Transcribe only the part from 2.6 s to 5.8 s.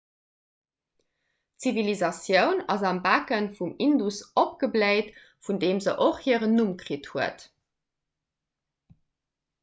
ass am becke vum indus opgebléit vun deem